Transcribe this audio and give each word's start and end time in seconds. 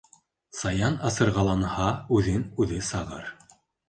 Саян 0.59 0.95
асырғаланһа, 1.09 1.89
үҙен-үҙе 2.21 2.81
сағыр. 2.89 3.29